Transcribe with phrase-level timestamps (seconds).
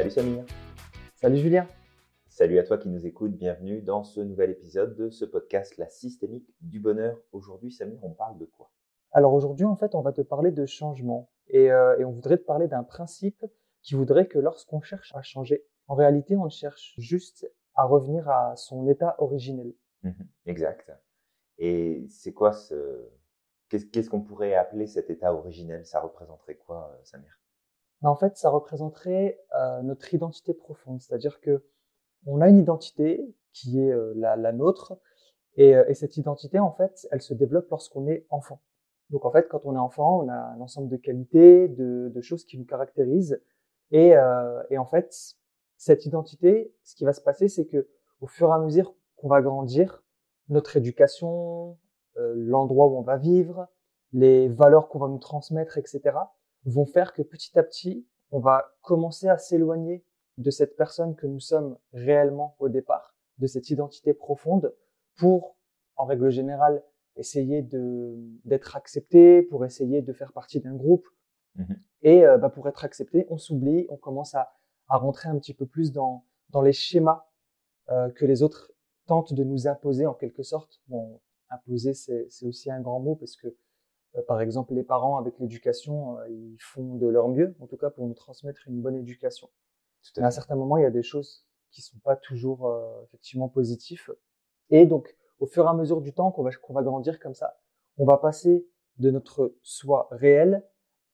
[0.00, 0.44] Salut Samir.
[1.14, 1.68] Salut Julien.
[2.26, 3.36] Salut à toi qui nous écoutes.
[3.36, 7.20] Bienvenue dans ce nouvel épisode de ce podcast La systémique du bonheur.
[7.32, 8.70] Aujourd'hui, Samir, on parle de quoi?
[9.12, 12.38] Alors aujourd'hui, en fait, on va te parler de changement et, euh, et on voudrait
[12.38, 13.44] te parler d'un principe
[13.82, 18.56] qui voudrait que lorsqu'on cherche à changer, en réalité, on cherche juste à revenir à
[18.56, 19.74] son état originel.
[20.02, 20.90] Mhm, exact.
[21.58, 23.06] Et c'est quoi ce...
[23.68, 25.84] Qu'est-ce qu'on pourrait appeler cet état originel?
[25.84, 27.38] Ça représenterait quoi, euh, Samir?
[28.02, 31.00] En fait, ça représenterait euh, notre identité profonde.
[31.00, 31.64] C'est-à-dire que
[32.26, 34.98] on a une identité qui est euh, la, la, nôtre,
[35.56, 38.62] et, et, cette identité, en fait, elle se développe lorsqu'on est enfant.
[39.10, 42.20] Donc, en fait, quand on est enfant, on a un ensemble de qualités, de, de
[42.20, 43.42] choses qui nous caractérisent,
[43.90, 44.14] et,
[44.70, 45.36] et en fait,
[45.76, 47.88] cette identité, ce qui va se passer, c'est que
[48.20, 50.04] au fur et à mesure qu'on va grandir,
[50.50, 51.78] notre éducation,
[52.18, 53.68] euh, l'endroit où on va vivre,
[54.12, 56.00] les valeurs qu'on va nous transmettre, etc.,
[56.64, 60.04] vont faire que petit à petit, on va commencer à s'éloigner
[60.38, 64.74] de cette personne que nous sommes réellement au départ, de cette identité profonde,
[65.16, 65.56] pour,
[65.96, 66.82] en règle générale,
[67.16, 71.06] essayer de d'être accepté, pour essayer de faire partie d'un groupe.
[71.56, 74.52] Mmh Et euh, bah, pour être accepté, on s'oublie, on commence à,
[74.88, 77.26] à rentrer un petit peu plus dans, dans les schémas
[77.90, 78.72] euh, que les autres
[79.06, 80.80] tentent de nous imposer en quelque sorte.
[80.88, 83.48] Bon, imposer, c'est aussi un grand mot parce que,
[84.26, 87.90] par exemple, les parents avec l'éducation, euh, ils font de leur mieux, en tout cas
[87.90, 89.48] pour nous transmettre une bonne éducation.
[90.16, 93.02] Mais à un certain moment, il y a des choses qui sont pas toujours euh,
[93.04, 94.12] effectivement positives.
[94.70, 97.34] Et donc, au fur et à mesure du temps qu'on va, qu'on va grandir comme
[97.34, 97.60] ça,
[97.98, 98.66] on va passer
[98.98, 100.66] de notre soi réel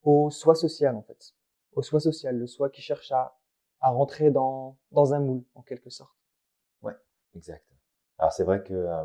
[0.03, 1.34] au soi social en fait,
[1.72, 3.36] au soi social, le soi qui cherche à
[3.81, 6.16] à rentrer dans, dans un moule, en quelque sorte.
[6.83, 6.97] Ouais,
[7.34, 7.64] exact.
[8.19, 9.05] Alors c'est vrai que euh,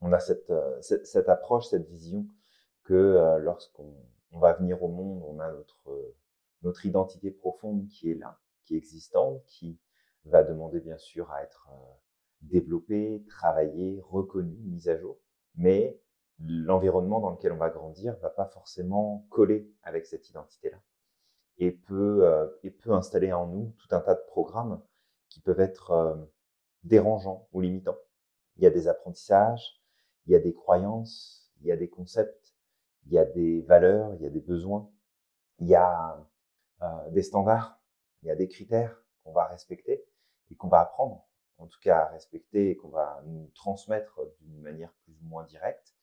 [0.00, 2.26] on a cette, euh, cette, cette, approche, cette vision
[2.94, 3.94] euh, lorsqu'on
[4.32, 6.14] on va venir au monde, on a notre,
[6.62, 9.78] notre identité profonde qui est là, qui est existante, qui
[10.24, 11.68] va demander bien sûr à être
[12.42, 15.18] développée, travaillée, reconnue, mise à jour.
[15.56, 16.00] Mais
[16.38, 20.80] l'environnement dans lequel on va grandir va pas forcément coller avec cette identité-là
[21.58, 24.82] et peut, euh, et peut installer en nous tout un tas de programmes
[25.28, 26.16] qui peuvent être euh,
[26.84, 27.98] dérangeants ou limitants.
[28.56, 29.80] Il y a des apprentissages,
[30.26, 32.41] il y a des croyances, il y a des concepts,
[33.06, 34.90] il y a des valeurs, il y a des besoins,
[35.58, 36.26] il y a
[36.82, 37.80] euh, des standards,
[38.22, 40.04] il y a des critères qu'on va respecter
[40.50, 41.26] et qu'on va apprendre,
[41.58, 45.44] en tout cas à respecter et qu'on va nous transmettre d'une manière plus ou moins
[45.44, 45.94] directe.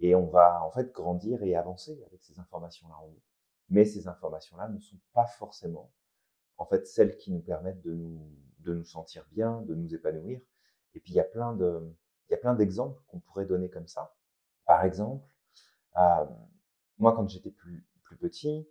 [0.00, 3.22] Et on va en fait grandir et avancer avec ces informations-là en nous
[3.70, 5.92] mais ces informations-là ne sont pas forcément
[6.56, 8.20] en fait celles qui nous permettent de nous
[8.60, 10.40] de nous sentir bien, de nous épanouir.
[10.94, 11.94] Et puis il y a plein de
[12.28, 14.14] il y a plein d'exemples qu'on pourrait donner comme ça.
[14.66, 15.26] Par exemple,
[16.98, 18.68] moi quand j'étais plus plus petit,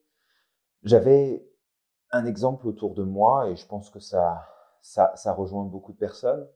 [0.83, 1.47] j'avais
[2.11, 4.47] un exemple autour de moi et je pense que ça
[4.81, 6.47] ça, rejoint beaucoup de personnes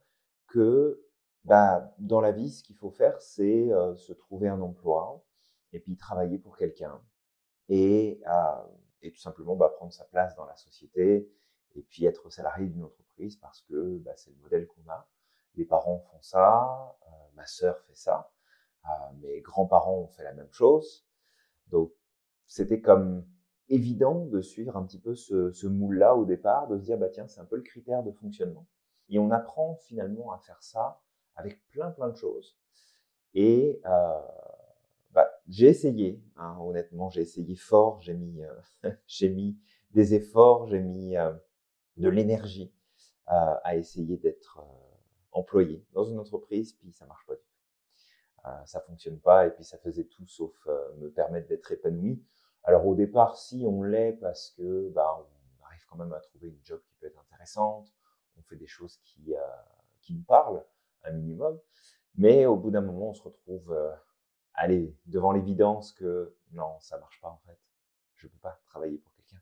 [0.48, 1.04] que
[1.44, 5.24] bah, dans la vie, ce qu'il faut faire, c'est euh, se trouver un emploi
[5.74, 7.02] et puis travailler pour quelqu'un
[7.70, 8.64] et, euh,
[9.02, 11.32] et tout simplement bah, prendre sa place dans la société
[11.76, 15.08] et puis être salarié d'une entreprise parce que bah, c'est le modèle qu'on a.
[15.56, 18.41] Les parents font ça, euh, ma sœur fait ça, euh,
[19.22, 21.06] mes grands-parents ont fait la même chose.
[21.68, 21.92] Donc
[22.48, 23.26] c'était comme
[23.70, 27.10] évident de suivre un petit peu ce, ce moule-là au départ, de se dire bah
[27.10, 28.68] tiens c'est un peu le critère de fonctionnement.
[29.10, 31.02] Et on apprend finalement à faire ça
[31.36, 32.58] avec plein plein de choses.
[33.34, 34.22] Et euh,
[35.14, 38.54] bah, j'ai essayé, hein, honnêtement, j'ai essayé fort, j'ai mis, euh,
[39.08, 39.58] j'ai mis
[39.92, 41.34] des efforts, j'ai mis euh,
[41.98, 42.74] de l'énergie
[43.30, 44.60] euh, à essayer d'être
[45.32, 47.51] employé dans une entreprise, puis ça marche pas du tout.
[48.66, 52.24] Ça fonctionne pas, et puis ça faisait tout sauf me permettre d'être épanoui.
[52.64, 55.28] Alors au départ, si on l'est parce que bah,
[55.60, 57.92] on arrive quand même à trouver une job qui peut être intéressante,
[58.38, 59.34] on fait des choses qui,
[60.02, 60.64] qui nous parlent
[61.04, 61.60] un minimum,
[62.16, 63.76] mais au bout d'un moment, on se retrouve
[64.54, 67.58] aller devant l'évidence que non, ça marche pas en fait.
[68.16, 69.42] Je peux pas travailler pour quelqu'un.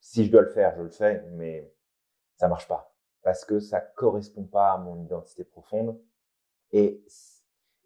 [0.00, 1.72] Si je dois le faire, je le fais, mais
[2.36, 2.90] ça marche pas
[3.22, 6.00] parce que ça correspond pas à mon identité profonde.
[6.72, 7.04] Et,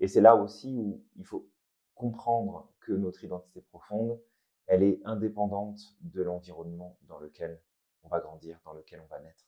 [0.01, 1.49] et c'est là aussi où il faut
[1.95, 4.21] comprendre que notre identité profonde,
[4.67, 7.61] elle est indépendante de l'environnement dans lequel
[8.03, 9.47] on va grandir, dans lequel on va naître.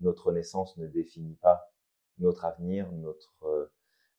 [0.00, 1.72] Notre naissance ne définit pas
[2.18, 3.72] notre avenir, notre euh,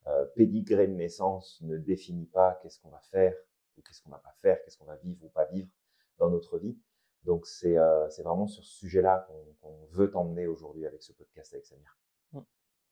[0.07, 3.35] euh, pédigré de naissance ne définit pas qu'est-ce qu'on va faire
[3.77, 5.69] ou qu'est-ce qu'on va pas faire, qu'est-ce qu'on va vivre ou pas vivre
[6.17, 6.77] dans notre vie.
[7.23, 9.27] Donc c'est euh, vraiment sur ce sujet-là
[9.61, 11.97] qu'on veut t'emmener aujourd'hui avec ce podcast avec Samir.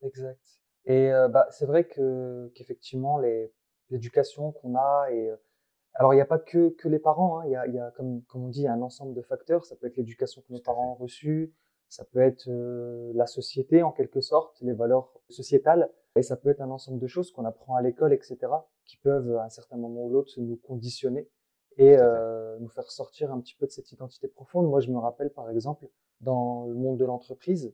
[0.01, 0.61] Exact.
[0.85, 3.51] Et euh, bah, c'est vrai que qu'effectivement les
[3.89, 5.31] l'éducation qu'on a et
[5.95, 7.91] alors il n'y a pas que que les parents, hein, il y a, y a
[7.91, 9.65] comme comme on dit un ensemble de facteurs.
[9.65, 11.53] Ça peut être l'éducation que nos parents ont reçue,
[11.89, 16.49] ça peut être euh, la société en quelque sorte, les valeurs sociétales, et ça peut
[16.49, 18.37] être un ensemble de choses qu'on apprend à l'école, etc.,
[18.85, 21.27] qui peuvent à un certain moment ou l'autre nous conditionner
[21.77, 24.67] et euh, nous faire sortir un petit peu de cette identité profonde.
[24.69, 25.87] Moi, je me rappelle par exemple
[26.21, 27.73] dans le monde de l'entreprise,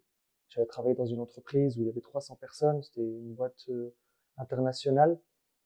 [0.50, 3.96] j'avais travaillé dans une entreprise où il y avait 300 personnes, c'était une boîte euh,
[4.38, 5.20] internationale,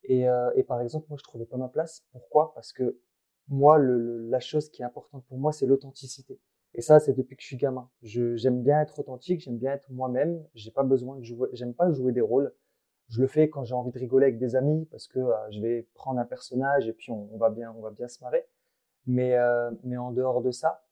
[0.03, 2.05] et, euh, et, par exemple, moi, je trouvais pas ma place.
[2.11, 2.53] Pourquoi?
[2.53, 2.99] Parce que
[3.47, 6.39] moi, la chose qui est importante pour moi, c'est l'authenticité.
[6.75, 7.89] Et ça, c'est depuis que je suis gamin.
[8.01, 10.45] j'aime bien être authentique, j'aime bien être moi-même.
[10.53, 12.53] J'ai pas besoin de jouer, j'aime pas jouer des rôles.
[13.07, 15.59] Je le fais quand j'ai envie de rigoler avec des amis parce que euh, je
[15.61, 18.45] vais prendre un personnage et puis on, va bien, on va bien se marrer.
[19.07, 20.83] Mais, en dehors de ça,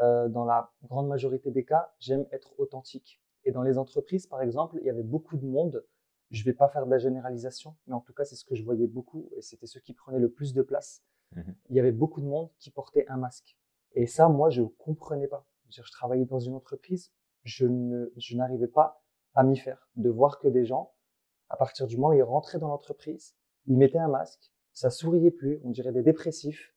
[0.00, 3.20] dans la grande majorité des cas, j'aime être authentique.
[3.44, 5.84] Et dans les entreprises, par exemple, il y avait beaucoup de monde.
[6.30, 8.64] Je vais pas faire de la généralisation, mais en tout cas, c'est ce que je
[8.64, 11.02] voyais beaucoup et c'était ceux qui prenaient le plus de place.
[11.32, 13.56] Mmh il y avait beaucoup de monde qui portait un masque.
[13.92, 15.46] Et ça, moi, je comprenais pas.
[15.68, 17.12] Je travaillais dans une entreprise,
[17.42, 19.02] je ne, je n'arrivais pas
[19.34, 19.88] à m'y faire.
[19.96, 20.92] De voir que des gens,
[21.48, 23.34] à partir du moment où ils rentraient dans l'entreprise,
[23.66, 26.74] ils mettaient un masque, ça souriait plus, on dirait des dépressifs,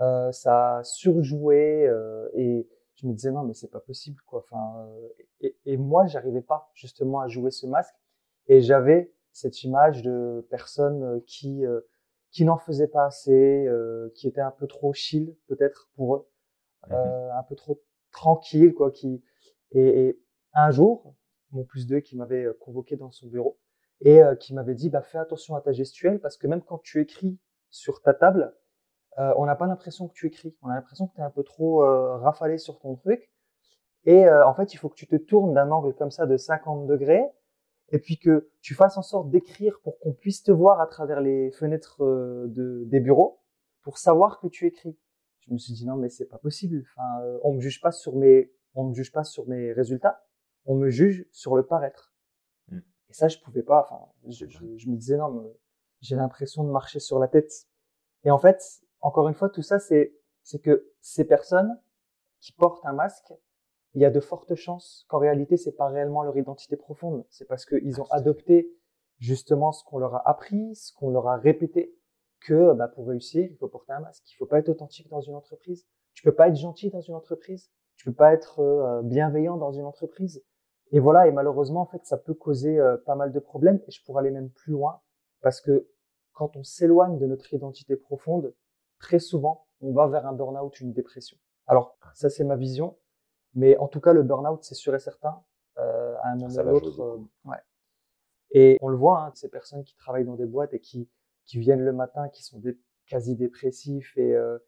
[0.00, 4.40] euh, ça surjouait euh, et je me disais non mais c'est pas possible quoi.
[4.40, 5.08] Enfin euh,
[5.66, 7.94] et, moi j'arrivais pas justement à jouer ce masque
[8.46, 11.80] et j'avais cette image de personnes qui euh,
[12.30, 16.28] qui n'en faisaient pas assez, euh, qui étaient un peu trop chill peut-être pour eux,
[16.88, 18.90] mmh un peu trop tranquille quoi.
[18.90, 19.22] Qui
[19.72, 20.22] et, et
[20.54, 21.14] un jour
[21.52, 23.58] mon plus deux qui m'avait convoqué dans son bureau
[24.00, 26.78] et euh, qui m'avait dit bah, fais attention à ta gestuelle parce que même quand
[26.78, 27.38] tu écris
[27.70, 28.54] sur ta table,
[29.18, 31.30] euh, on n'a pas l'impression que tu écris, on a l'impression que tu es un
[31.30, 33.30] peu trop euh, rafalé sur ton truc.
[34.04, 36.86] Et en fait, il faut que tu te tournes d'un angle comme ça de 50
[36.86, 37.24] degrés
[37.90, 41.20] et puis que tu fasses en sorte d'écrire pour qu'on puisse te voir à travers
[41.20, 43.40] les fenêtres de, des bureaux
[43.82, 44.96] pour savoir que tu écris.
[45.40, 46.84] Je me suis dit non mais c'est pas possible.
[46.92, 50.24] Enfin, on me juge pas sur mes, on me juge pas sur mes résultats,
[50.64, 52.14] on me juge sur le paraître.
[52.72, 53.82] Et ça, je pouvais pas.
[53.82, 55.52] Enfin, je, je, me disais non,
[56.00, 57.52] j'ai l'impression de marcher sur la tête.
[58.24, 58.62] Et en fait,
[59.00, 61.80] encore une fois, tout ça, c'est c'est que ces personnes
[62.40, 63.32] qui portent un masque,
[63.94, 67.24] il y a de fortes chances qu'en réalité, c'est pas réellement leur identité profonde.
[67.28, 68.70] C'est parce qu'ils ont adopté
[69.18, 71.94] justement ce qu'on leur a appris, ce qu'on leur a répété,
[72.40, 74.24] que bah, pour réussir, il faut porter un masque.
[74.32, 75.86] Il faut pas être authentique dans une entreprise.
[76.14, 77.70] Tu peux pas être gentil dans une entreprise.
[77.96, 80.42] Tu peux pas être euh, bienveillant dans une entreprise.
[80.92, 83.80] Et voilà, et malheureusement, en fait, ça peut causer euh, pas mal de problèmes.
[83.86, 85.02] Et je pourrais aller même plus loin,
[85.42, 85.88] parce que
[86.32, 88.54] quand on s'éloigne de notre identité profonde,
[88.98, 91.36] très souvent, on va vers un burn-out, une dépression.
[91.66, 92.96] Alors, ça, c'est ma vision.
[93.54, 95.42] Mais en tout cas, le burn-out, c'est sûr et certain,
[95.78, 97.00] euh, à un moment ou l'autre.
[97.00, 97.56] Euh, ouais.
[98.52, 101.08] Et on le voit, hein, ces personnes qui travaillent dans des boîtes et qui,
[101.44, 102.78] qui viennent le matin, qui sont des,
[103.10, 104.58] quasi dépressifs et euh,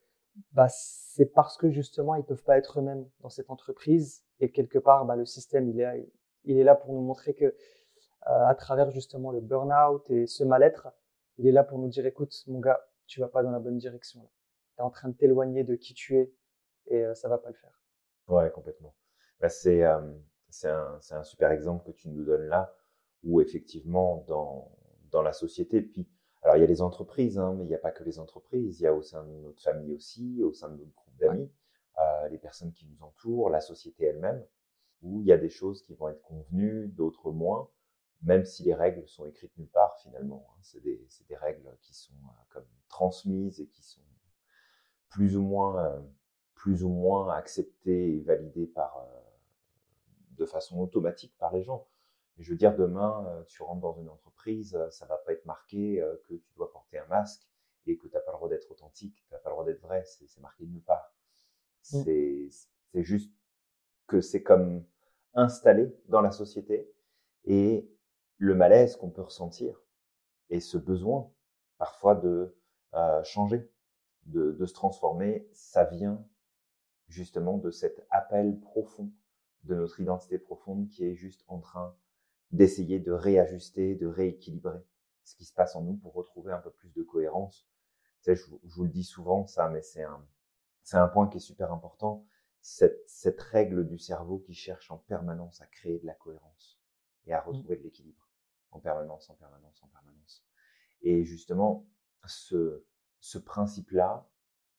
[0.53, 4.79] bah, c'est parce que justement ils peuvent pas être eux-mêmes dans cette entreprise et quelque
[4.79, 6.11] part bah, le système il est
[6.45, 7.55] il est là pour nous montrer que
[8.23, 10.89] à travers justement le burn-out et ce mal-être
[11.39, 13.79] il est là pour nous dire écoute mon gars tu vas pas dans la bonne
[13.79, 14.29] direction
[14.75, 16.33] tu es en train de t'éloigner de qui tu es
[16.87, 17.82] et ça va pas le faire
[18.33, 18.95] ouais complètement
[19.41, 20.01] bah, c'est euh,
[20.51, 22.75] c'est un, un super exemple que tu nous donnes là
[23.25, 24.77] où effectivement dans
[25.11, 26.09] dans la société puis
[26.43, 28.81] alors, il y a les entreprises, hein, mais il n'y a pas que les entreprises.
[28.81, 31.51] Il y a au sein de notre famille aussi, au sein de notre groupe d'amis,
[32.01, 34.45] euh, les personnes qui nous entourent, la société elle-même,
[35.03, 37.71] où il y a des choses qui vont être convenues, d'autres moins,
[38.23, 40.49] même si les règles sont écrites nulle part finalement.
[40.51, 40.61] Hein.
[40.63, 44.03] C'est des, des, règles qui sont euh, comme transmises et qui sont
[45.11, 46.05] plus ou moins,
[46.63, 49.21] plus ou moins acceptées et validées par, euh,
[50.37, 51.89] de façon automatique par les gens.
[52.39, 55.45] Je veux dire, demain, euh, tu rentres dans une entreprise, euh, ça va pas être
[55.45, 57.49] marqué que tu dois porter un masque
[57.87, 59.81] et que tu n'as pas le droit d'être authentique, tu n'as pas le droit d'être
[59.81, 61.13] vrai, c'est marqué nulle part.
[61.93, 62.05] Mm.
[62.05, 63.33] C'est juste
[64.07, 64.85] que c'est comme
[65.35, 66.89] installé dans la société
[67.45, 67.91] et
[68.39, 69.83] le malaise qu'on peut ressentir
[70.49, 71.29] et ce besoin
[71.79, 72.57] parfois de
[72.95, 73.69] euh, changer,
[74.27, 76.25] de, de se transformer, ça vient
[77.13, 79.13] justement de cet appel profond
[79.65, 81.95] de notre identité profonde qui est juste en train
[82.51, 84.83] d'essayer de réajuster, de rééquilibrer
[85.25, 87.69] ce qui se passe en nous pour retrouver un peu plus de cohérence.
[88.23, 90.27] Tu sais, je, vous le dis souvent ça, mais c'est un,
[90.83, 92.27] c'est un point qui est super important.
[92.61, 96.81] Cette, cette règle du cerveau qui cherche en permanence à créer de la cohérence
[97.27, 97.49] et à mmh.
[97.49, 98.29] retrouver de l'équilibre
[98.71, 100.45] en permanence, en permanence, en permanence.
[101.03, 101.87] Et justement,
[102.25, 102.85] ce,
[103.21, 104.29] ce principe-là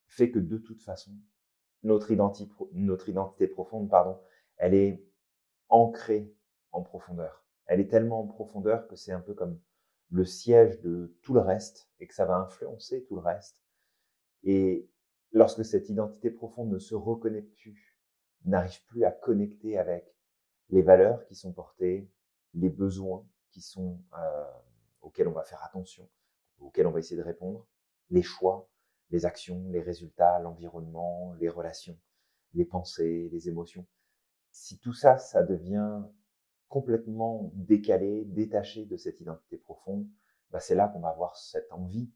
[0.08, 1.16] fait que de toute façon,
[1.84, 4.20] notre identité, profonde, pardon,
[4.58, 5.04] elle est
[5.70, 6.34] ancrée
[6.72, 9.60] en profondeur elle est tellement en profondeur que c'est un peu comme
[10.10, 13.64] le siège de tout le reste et que ça va influencer tout le reste.
[14.44, 14.90] Et
[15.32, 17.98] lorsque cette identité profonde ne se reconnaît plus,
[18.46, 20.16] n'arrive plus à connecter avec
[20.70, 22.10] les valeurs qui sont portées,
[22.54, 24.44] les besoins qui sont euh,
[25.02, 26.08] auxquels on va faire attention,
[26.60, 27.66] auxquels on va essayer de répondre,
[28.10, 28.70] les choix,
[29.14, 31.98] les actions, les résultats, l'environnement, les relations,
[32.56, 33.86] les pensées, les émotions.
[34.52, 36.02] Si tout ça, ça devient
[36.68, 40.08] complètement décalé, détaché de cette identité profonde,
[40.50, 42.12] bah c'est là qu'on va avoir cette envie,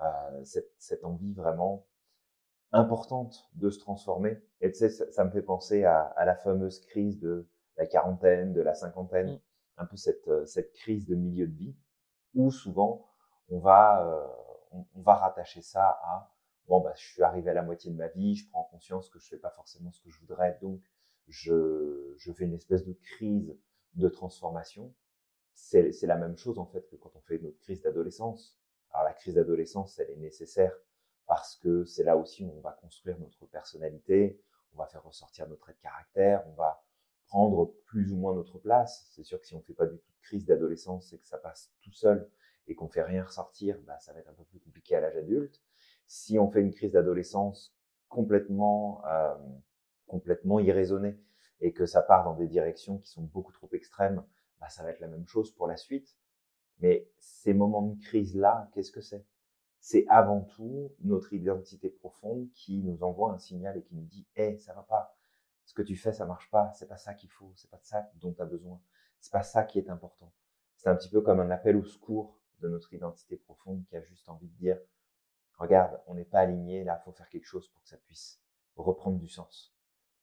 [0.00, 1.86] euh, cette, cette, envie vraiment
[2.72, 4.42] importante de se transformer.
[4.60, 8.52] Et tu sais, ça, me fait penser à, à, la fameuse crise de la quarantaine,
[8.52, 9.40] de la cinquantaine, mmh.
[9.76, 11.76] un peu cette, euh, cette crise de milieu de vie,
[12.34, 13.06] où souvent
[13.48, 14.26] on va, euh,
[14.72, 16.32] on, va rattacher ça à
[16.68, 19.18] bon bah je suis arrivé à la moitié de ma vie, je prends conscience que
[19.18, 20.80] je fais pas forcément ce que je voudrais, donc
[21.28, 23.56] je, je fais une espèce de crise
[23.94, 24.92] de transformation,
[25.54, 28.58] c'est la même chose en fait que quand on fait notre crise d'adolescence.
[28.90, 30.76] Alors la crise d'adolescence, elle est nécessaire
[31.26, 34.40] parce que c'est là aussi où on va construire notre personnalité,
[34.74, 36.84] on va faire ressortir notre caractère, on va
[37.28, 39.08] prendre plus ou moins notre place.
[39.12, 41.38] C'est sûr que si on fait pas du tout de crise d'adolescence et que ça
[41.38, 42.28] passe tout seul
[42.66, 45.16] et qu'on fait rien ressortir, bah, ça va être un peu plus compliqué à l'âge
[45.16, 45.60] adulte.
[46.06, 47.74] Si on fait une crise d'adolescence
[48.08, 49.34] complètement, euh,
[50.06, 51.18] complètement irraisonnée
[51.60, 54.24] et que ça part dans des directions qui sont beaucoup trop extrêmes,
[54.60, 56.16] bah, ça va être la même chose pour la suite.
[56.80, 59.24] Mais ces moments de crise-là, qu'est-ce que c'est?
[59.80, 64.26] C'est avant tout notre identité profonde qui nous envoie un signal et qui nous dit
[64.36, 65.16] "Hé, hey, ça va pas.
[65.64, 66.72] Ce que tu fais, ça marche pas.
[66.74, 67.52] C'est pas ça qu'il faut.
[67.56, 68.80] C'est pas ça dont tu as besoin.
[69.20, 70.32] C'est pas ça qui est important."
[70.76, 74.02] C'est un petit peu comme un appel au secours de notre identité profonde qui a
[74.02, 74.78] juste envie de dire
[75.58, 76.84] "Regarde, on n'est pas aligné.
[76.84, 78.40] Là, faut faire quelque chose pour que ça puisse
[78.76, 79.74] reprendre du sens."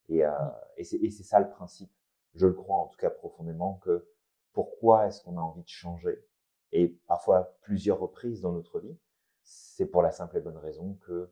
[0.08, 0.31] Et, euh,
[0.77, 1.91] et c'est ça le principe.
[2.34, 4.08] Je le crois en tout cas profondément que
[4.53, 6.25] pourquoi est-ce qu'on a envie de changer?
[6.72, 8.98] Et parfois plusieurs reprises dans notre vie,
[9.43, 11.31] c'est pour la simple et bonne raison que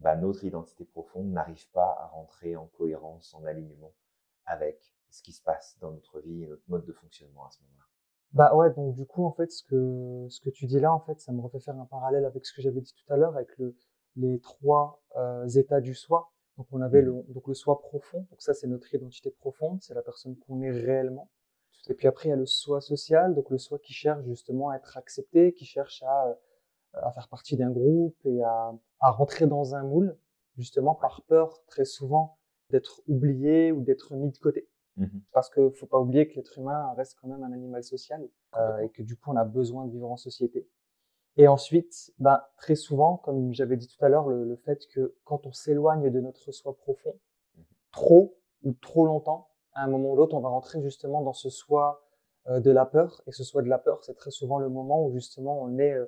[0.00, 3.94] bah, notre identité profonde n'arrive pas à rentrer en cohérence, en alignement
[4.46, 7.62] avec ce qui se passe dans notre vie et notre mode de fonctionnement à ce
[7.62, 7.91] moment-là.
[8.32, 11.00] Bah ouais, donc du coup en fait ce que ce que tu dis là en
[11.00, 13.36] fait, ça me refait faire un parallèle avec ce que j'avais dit tout à l'heure
[13.36, 13.74] avec le
[14.16, 16.30] les trois euh, états du soi.
[16.56, 17.06] Donc on avait mmh.
[17.06, 20.62] le, donc le soi profond, donc ça c'est notre identité profonde, c'est la personne qu'on
[20.62, 21.30] est réellement.
[21.88, 24.70] Et puis après il y a le soi social, donc le soi qui cherche justement
[24.70, 26.38] à être accepté, qui cherche à,
[26.94, 30.16] à faire partie d'un groupe et à, à rentrer dans un moule,
[30.56, 32.38] justement par peur très souvent
[32.70, 34.68] d'être oublié ou d'être mis de côté.
[34.96, 38.28] Mmh Parce que faut pas oublier que l'être humain reste quand même un animal social
[38.56, 40.68] euh, et que du coup on a besoin de vivre en société.
[41.38, 45.16] Et ensuite, ben, très souvent, comme j'avais dit tout à l'heure, le, le, fait que
[45.24, 47.18] quand on s'éloigne de notre soi profond,
[47.90, 51.48] trop ou trop longtemps, à un moment ou l'autre, on va rentrer justement dans ce
[51.48, 52.04] soi
[52.48, 53.22] euh, de la peur.
[53.26, 55.92] Et ce soi de la peur, c'est très souvent le moment où justement on est,
[55.92, 56.06] euh,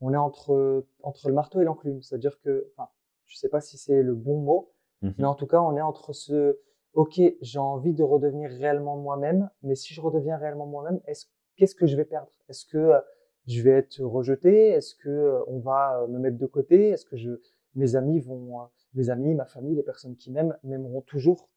[0.00, 2.02] on est entre, entre le marteau et l'enclume.
[2.02, 2.88] C'est-à-dire que, enfin,
[3.26, 4.72] je sais pas si c'est le bon mot,
[5.02, 6.58] mmh mais en tout cas, on est entre ce,
[6.94, 11.74] ok, j'ai envie de redevenir réellement moi-même, mais si je redeviens réellement moi-même, est-ce, qu'est-ce
[11.74, 12.30] que je vais perdre?
[12.48, 13.00] Est-ce que euh,
[13.46, 14.68] je vais être rejeté?
[14.68, 16.90] Est-ce que euh, on va euh, me mettre de côté?
[16.90, 17.32] Est-ce que je,
[17.74, 21.48] mes amis vont, mes amis, ma famille, les personnes qui m'aiment m'aimeront toujours?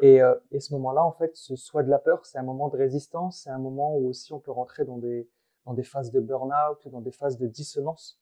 [0.00, 0.20] Et,
[0.52, 3.40] et ce moment-là, en fait, ce soit de la peur, c'est un moment de résistance,
[3.42, 5.28] c'est un moment où aussi on peut rentrer dans des
[5.66, 8.20] dans des phases de burn-out ou dans des phases de dissonance.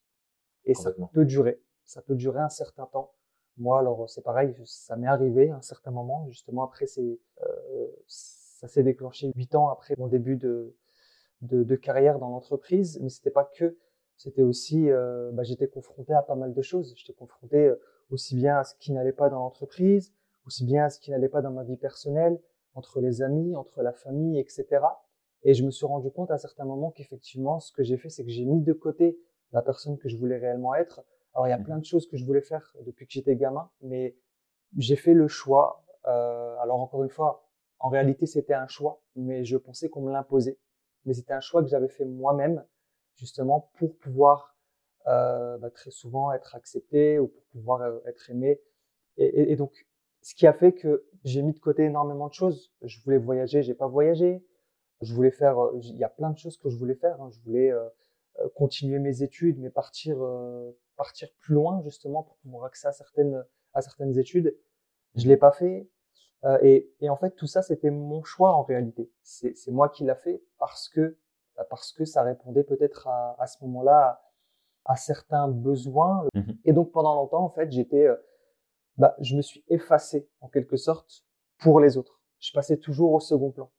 [0.64, 3.12] Et ça peut durer, ça peut durer un certain temps.
[3.58, 7.86] Moi, alors c'est pareil, ça m'est arrivé à un certain moment, justement après c'est euh,
[8.06, 10.74] ça s'est déclenché huit ans après mon début de
[11.42, 13.76] de, de carrière dans l'entreprise, mais c'était pas que,
[14.16, 16.92] c'était aussi, euh, bah, j'étais confronté à pas mal de choses.
[16.96, 20.12] J'étais confronté euh, aussi bien à ce qui n'allait pas dans l'entreprise,
[20.44, 22.40] aussi bien à ce qui n'allait pas dans ma vie personnelle,
[22.74, 24.66] entre les amis, entre la famille, etc.
[25.44, 28.24] Et je me suis rendu compte à certains moments qu'effectivement, ce que j'ai fait, c'est
[28.24, 29.16] que j'ai mis de côté
[29.52, 31.02] la personne que je voulais réellement être.
[31.38, 31.62] Alors, il y a mmh.
[31.62, 34.16] plein de choses que je voulais faire depuis que j'étais gamin, mais
[34.76, 35.84] j'ai fait le choix.
[36.08, 40.10] Euh, alors, encore une fois, en réalité, c'était un choix, mais je pensais qu'on me
[40.10, 40.58] l'imposait
[41.04, 42.64] mais c'était un choix que j'avais fait moi-même,
[43.14, 44.56] justement pour pouvoir
[45.06, 48.60] euh, bah, très souvent être accepté ou pour pouvoir euh, être aimé.
[49.16, 49.86] Et, et, et, donc,
[50.22, 52.72] ce qui a fait que j'ai mis de côté énormément de choses.
[52.82, 54.44] Je voulais voyager, j'ai pas voyagé.
[55.00, 57.22] Je voulais faire, il y a plein de choses que je voulais faire.
[57.22, 57.30] Hein.
[57.30, 57.72] Je voulais
[58.54, 60.18] continuer mes études, mais partir,
[60.96, 64.56] partir plus loin justement pour pouvoir accéder à certaines, à certaines études.
[65.14, 65.88] Je l'ai pas fait.
[66.44, 69.10] Euh, et, et, en fait, tout ça, c'était mon choix en réalité.
[69.22, 71.16] C'est moi qui l'a fait parce que
[71.56, 74.22] bah, parce que ça répondait peut-être à, à, ce moment-là
[74.84, 76.24] à, certains besoins.
[76.34, 78.16] Mmh et donc pendant longtemps, en fait, j'étais, euh,
[78.96, 81.24] bah, je me suis effacé en quelque sorte
[81.58, 82.20] pour les autres.
[82.38, 83.70] Je passais toujours au second plan.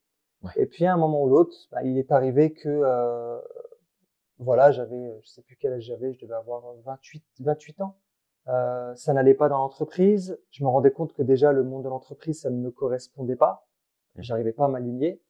[0.44, 0.52] Ouais.
[0.58, 3.40] Et puis à un moment ou l'autre, bah, il est arrivé que euh,
[4.40, 7.98] voilà, j'avais, je sais plus quel âge j'avais, je devais avoir 28, 28 ans.
[8.48, 10.40] Euh, ça n'allait pas dans l'entreprise.
[10.50, 13.68] Je me rendais compte que déjà le monde de l'entreprise, ça ne me correspondait pas.
[14.18, 15.22] J'arrivais pas à m'aligner.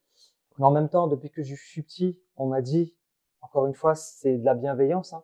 [0.58, 2.96] Mais en même temps, depuis que je suis petit, on m'a dit,
[3.42, 5.24] encore une fois, c'est de la bienveillance, hein,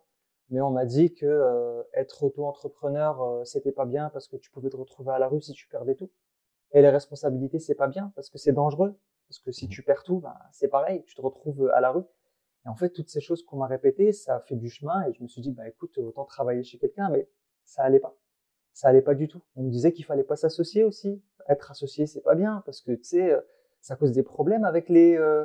[0.50, 4.50] mais on m'a dit que euh, être auto-entrepreneur, euh, c'était pas bien parce que tu
[4.50, 6.10] pouvais te retrouver à la rue si tu perdais tout.
[6.72, 8.98] Et les responsabilités, c'est pas bien parce que c'est dangereux.
[9.28, 9.70] Parce que si mmh.
[9.70, 12.04] tu perds tout, ben, c'est pareil, tu te retrouves à la rue.
[12.66, 15.12] Et en fait, toutes ces choses qu'on m'a répétées, ça a fait du chemin et
[15.12, 17.28] je me suis dit, bah écoute, autant travailler chez quelqu'un, mais
[17.64, 18.16] ça allait pas.
[18.72, 19.40] Ça allait pas du tout.
[19.54, 21.22] On me disait qu'il fallait pas s'associer aussi.
[21.48, 23.34] Être associé, c'est pas bien parce que tu sais,
[23.80, 25.44] ça cause des problèmes avec les, euh,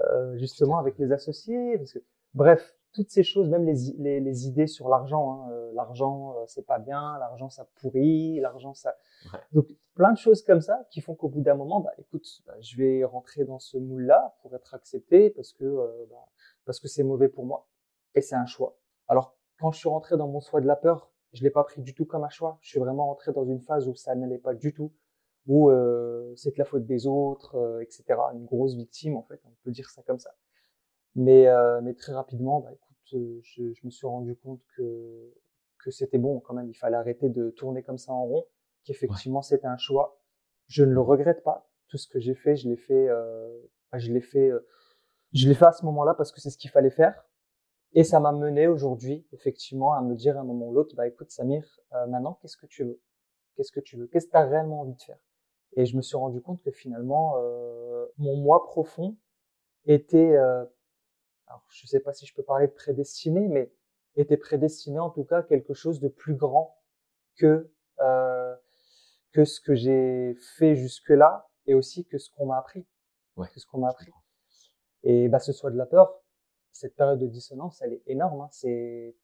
[0.00, 1.76] euh, justement, avec les associés.
[1.78, 1.98] Parce que,
[2.34, 5.32] bref, toutes ces choses, même les, les, les idées sur l'argent.
[5.32, 7.18] Hein, euh, l'argent, euh, c'est pas bien.
[7.18, 8.38] L'argent, ça pourrit.
[8.40, 8.94] L'argent, ça.
[9.32, 9.38] Ouais.
[9.52, 12.54] Donc, plein de choses comme ça qui font qu'au bout d'un moment, bah, écoute, bah,
[12.60, 16.24] je vais rentrer dans ce moule-là pour être accepté parce que euh, bah,
[16.64, 17.68] parce que c'est mauvais pour moi
[18.14, 18.78] et c'est un choix.
[19.08, 21.80] Alors, quand je suis rentré dans mon choix de la peur, je l'ai pas pris
[21.80, 22.58] du tout comme un choix.
[22.60, 24.92] Je suis vraiment rentré dans une phase où ça n'allait pas du tout,
[25.46, 28.04] où euh, c'est que la faute des autres, euh, etc.
[28.34, 30.34] Une grosse victime, en fait, on peut dire ça comme ça.
[31.14, 35.34] Mais, euh, mais très rapidement, bah, écoute, euh, je, je, me suis rendu compte que,
[35.84, 36.68] que c'était bon quand même.
[36.68, 38.46] Il fallait arrêter de tourner comme ça en rond,
[38.84, 39.44] qu'effectivement ouais.
[39.44, 40.18] c'était un choix.
[40.68, 41.68] Je ne le regrette pas.
[41.88, 44.50] Tout ce que j'ai fait, je l'ai fait, euh, bah, je l'ai fait,
[45.32, 47.26] je l'ai fait à ce moment-là parce que c'est ce qu'il fallait faire.
[47.94, 51.06] Et ça m'a mené aujourd'hui, effectivement, à me dire à un moment ou l'autre, bah
[51.06, 53.00] écoute Samir, euh, maintenant, qu'est-ce que tu veux?
[53.54, 54.06] Qu'est-ce que tu veux?
[54.06, 55.18] Qu'est-ce que tu as réellement envie de faire?
[55.76, 59.16] Et je me suis rendu compte que finalement, euh, mon moi profond
[59.84, 60.64] était, euh,
[61.52, 63.70] alors je sais pas si je peux parler de prédestiné, mais
[64.16, 66.78] était prédestiné en tout cas quelque chose de plus grand
[67.36, 68.56] que euh,
[69.32, 72.86] que ce que j'ai fait jusque-là et aussi que ce qu'on m'a appris.
[73.36, 74.10] Ouais, que ce qu'on m'a appris.
[75.02, 76.22] Et bah, ce soit de la peur,
[76.72, 78.40] cette période de dissonance, elle est énorme.
[78.42, 78.48] Hein.
[78.50, 79.14] C'est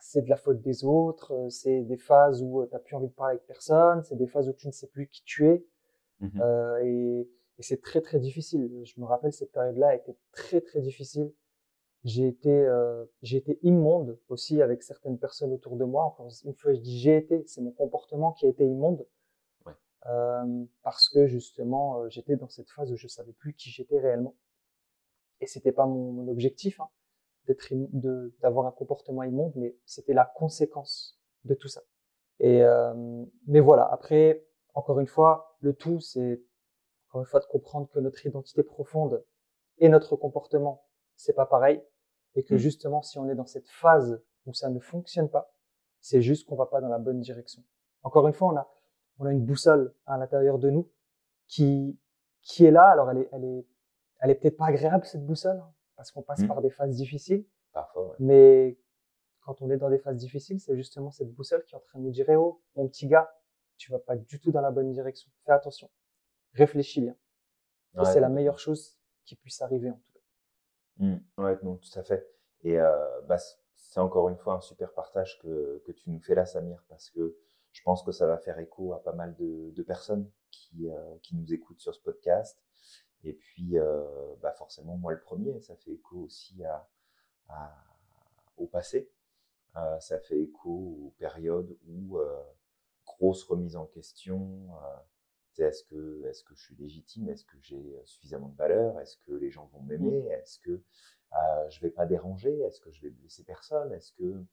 [0.00, 3.08] c'est de la faute des autres, c'est des phases où euh, tu n'as plus envie
[3.08, 5.64] de parler avec personne, c'est des phases où tu ne sais plus qui tu es.
[6.20, 8.82] Mmh euh, et, et c'est très très difficile.
[8.84, 11.32] Je me rappelle cette période-là a été très très difficile.
[12.04, 16.04] J'ai été euh, j'ai été immonde aussi avec certaines personnes autour de moi.
[16.04, 19.06] Encore une fois, je dis j'ai été, c'est mon comportement qui a été immonde.
[19.66, 19.72] Ouais.
[20.06, 23.98] Euh, parce que justement, euh, j'étais dans cette phase où je savais plus qui j'étais
[23.98, 24.34] réellement
[25.40, 26.88] et c'était pas mon, mon objectif hein,
[27.46, 31.82] d'être de d'avoir un comportement immonde mais c'était la conséquence de tout ça
[32.40, 36.42] et euh, mais voilà après encore une fois le tout c'est
[37.08, 39.24] encore une fois de comprendre que notre identité profonde
[39.78, 40.86] et notre comportement
[41.16, 41.82] c'est pas pareil
[42.34, 42.58] et que mmh.
[42.58, 45.52] justement si on est dans cette phase où ça ne fonctionne pas
[46.00, 47.62] c'est juste qu'on va pas dans la bonne direction
[48.02, 48.68] encore une fois on a
[49.18, 50.90] on a une boussole à l'intérieur de nous
[51.46, 51.98] qui
[52.42, 53.66] qui est là alors elle est elle est
[54.20, 56.48] elle est peut-être pas agréable cette boussole hein, parce qu'on passe mmh.
[56.48, 57.44] par des phases difficiles.
[57.72, 58.08] Parfois.
[58.08, 58.16] Ouais.
[58.20, 58.78] Mais
[59.42, 61.98] quand on est dans des phases difficiles, c'est justement cette boussole qui est en train
[61.98, 63.30] de nous dire "Eh oh, mon petit gars,
[63.76, 65.30] tu vas pas du tout dans la bonne direction.
[65.44, 65.90] Fais attention.
[66.54, 67.14] Réfléchis bien."
[67.94, 70.13] Ouais, c'est la meilleure chose qui puisse arriver en tout cas.
[70.98, 71.16] Mmh.
[71.38, 72.26] Ouais, non, tout à fait.
[72.62, 73.38] Et euh, bah,
[73.76, 77.10] c'est encore une fois un super partage que, que tu nous fais là, Samir, parce
[77.10, 77.36] que
[77.72, 81.16] je pense que ça va faire écho à pas mal de, de personnes qui, euh,
[81.22, 82.58] qui nous écoutent sur ce podcast
[83.24, 84.04] et puis, euh,
[84.42, 86.88] bah forcément, moi le premier, ça fait écho aussi à,
[87.48, 87.74] à
[88.58, 89.10] au passé.
[89.76, 92.42] Euh, ça fait écho aux périodes où euh,
[93.06, 94.68] grosse remise en question.
[95.58, 97.28] Est-ce que est-ce que je suis légitime?
[97.28, 98.98] Est-ce que j'ai suffisamment de valeur?
[99.00, 100.26] Est-ce que les gens vont m'aimer?
[100.28, 102.58] Est-ce que euh, je vais pas déranger?
[102.60, 103.92] Est-ce que je vais blesser personne?
[103.92, 104.44] Est-ce que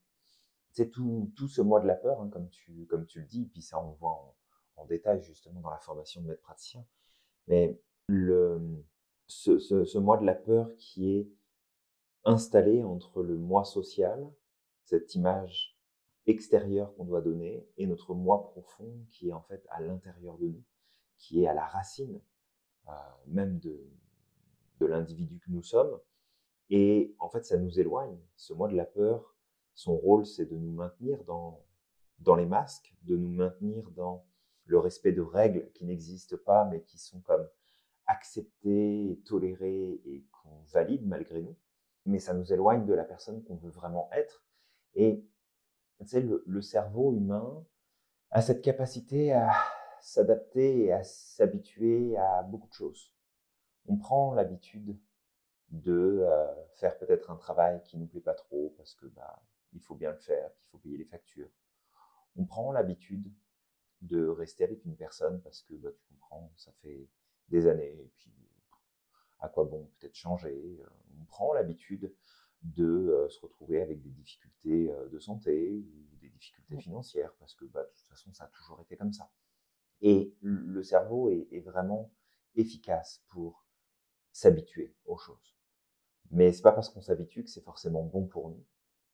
[0.71, 3.45] c'est tout, tout ce mois de la peur, hein, comme tu comme tu le dis,
[3.45, 4.35] puis ça on le voit en,
[4.77, 6.85] en détail justement dans la formation de maître praticien.
[7.47, 8.83] Mais le,
[9.27, 11.29] ce, ce, ce moi de la peur qui est
[12.23, 14.31] installé entre le moi social,
[14.83, 15.77] cette image
[16.27, 20.47] extérieure qu'on doit donner, et notre moi profond qui est en fait à l'intérieur de
[20.47, 20.63] nous,
[21.21, 22.19] qui est à la racine
[22.89, 22.91] euh,
[23.27, 23.79] même de,
[24.79, 25.99] de l'individu que nous sommes.
[26.69, 28.17] Et en fait, ça nous éloigne.
[28.35, 29.35] Ce moi de la peur,
[29.73, 31.63] son rôle, c'est de nous maintenir dans,
[32.19, 34.25] dans les masques, de nous maintenir dans
[34.65, 37.47] le respect de règles qui n'existent pas, mais qui sont comme
[38.07, 41.55] accepté, toléré et qu'on valide malgré nous,
[42.05, 44.43] mais ça nous éloigne de la personne qu'on veut vraiment être.
[44.95, 45.23] Et
[46.13, 47.63] le, le cerveau humain
[48.31, 49.51] a cette capacité à
[50.01, 53.13] s'adapter et à s'habituer à beaucoup de choses.
[53.87, 54.97] On prend l'habitude
[55.69, 59.41] de euh, faire peut-être un travail qui nous plaît pas trop parce que bah
[59.73, 61.49] il faut bien le faire, qu'il faut payer les factures.
[62.35, 63.31] On prend l'habitude
[64.01, 67.07] de rester avec une personne parce que bah, tu comprends, ça fait
[67.49, 67.95] des années.
[67.99, 68.33] Et puis,
[69.39, 72.13] à quoi bon peut-être changer euh, On prend l'habitude
[72.63, 77.55] de euh, se retrouver avec des difficultés euh, de santé ou des difficultés financières parce
[77.55, 79.31] que bah, de toute façon, ça a toujours été comme ça.
[80.01, 82.11] Et le cerveau est, vraiment
[82.55, 83.65] efficace pour
[84.31, 85.57] s'habituer aux choses.
[86.31, 88.65] Mais c'est pas parce qu'on s'habitue que c'est forcément bon pour nous.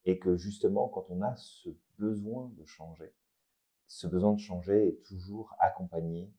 [0.06, 3.14] Et que justement, quand on a ce besoin de changer,
[3.88, 6.32] ce besoin de changer est toujours accompagné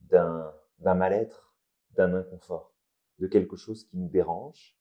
[0.00, 1.54] d'un mal-être,
[1.92, 2.74] d'un inconfort,
[3.18, 4.76] de quelque chose qui nous dérange,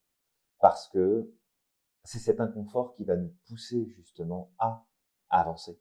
[0.59, 1.31] parce que
[2.03, 4.85] c'est cet inconfort qui va nous pousser justement à
[5.29, 5.79] avancer.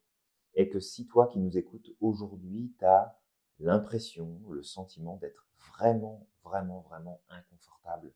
[0.60, 3.18] Et que si toi qui nous écoutes aujourd'hui, tu as
[3.60, 8.12] l'impression, le sentiment d'être vraiment, vraiment, vraiment inconfortable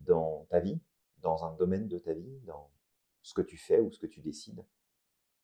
[0.00, 0.82] dans ta vie,
[1.22, 2.70] dans un domaine de ta vie, dans
[3.22, 4.62] ce que tu fais ou ce que tu décides,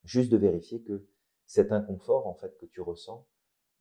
[0.04, 1.08] juste de vérifier que
[1.46, 3.26] cet inconfort en fait que tu ressens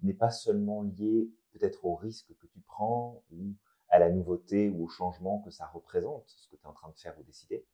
[0.02, 3.56] n'est pas seulement lié peut-être au risque que tu prends ou
[3.90, 6.92] à la nouveauté ou au changement que ça représente, ce que tu es en train
[6.92, 7.68] de faire ou décider,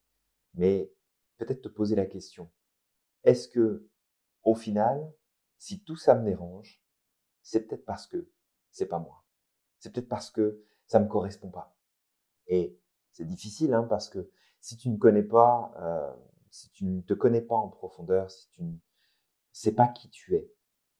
[0.56, 0.92] mais
[1.38, 2.50] peut-être te poser la question,
[3.24, 3.88] est-ce que
[4.44, 5.12] au final,
[5.58, 6.84] si tout ça me dérange,
[7.42, 8.30] c'est peut-être parce que
[8.72, 9.24] c'est pas moi.
[9.80, 11.76] C'est peut-être parce que ça me correspond pas.
[12.48, 12.80] Et
[13.12, 14.30] c'est difficile, hein, parce que
[14.60, 16.14] si tu ne connais pas, euh,
[16.50, 18.76] si tu ne te connais pas en profondeur, si tu ne
[19.52, 20.52] sais pas qui tu es,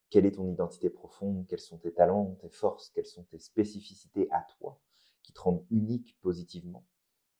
[0.10, 4.30] quelle est ton identité profonde, quels sont tes talents, tes forces, quelles sont tes spécificités
[4.32, 4.80] à toi,
[5.24, 6.86] qui te rendent unique positivement,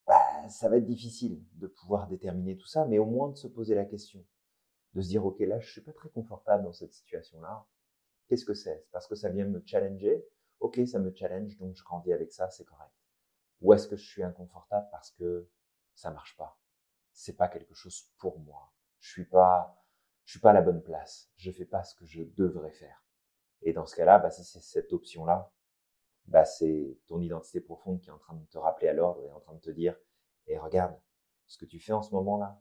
[0.06, 3.46] bah, ça va être difficile de pouvoir déterminer tout ça, mais au moins de se
[3.46, 4.24] poser la question,
[4.94, 7.66] de se dire, OK, là, je suis pas très confortable dans cette situation-là.
[8.28, 8.82] Qu'est-ce que c'est?
[8.84, 10.24] C'est parce que ça vient me challenger?
[10.60, 12.92] OK, ça me challenge, donc je grandis avec ça, c'est correct.
[13.60, 15.48] Ou est-ce que je suis inconfortable parce que
[15.94, 16.58] ça marche pas?
[17.12, 18.72] C'est pas quelque chose pour moi.
[19.00, 19.84] Je suis pas,
[20.24, 21.30] je suis pas à la bonne place.
[21.36, 23.04] Je fais pas ce que je devrais faire.
[23.62, 25.52] Et dans ce cas-là, bah, si c'est cette option-là,
[26.26, 29.30] bah, c'est ton identité profonde qui est en train de te rappeler à l'ordre et
[29.30, 29.96] en train de te dire,
[30.46, 30.98] et regarde,
[31.46, 32.60] ce que tu fais en ce moment-là,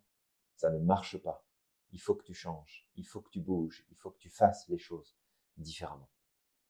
[0.56, 1.46] ça ne marche pas.
[1.94, 4.68] Il faut que tu changes, il faut que tu bouges, il faut que tu fasses
[4.68, 5.16] les choses
[5.58, 6.10] différemment.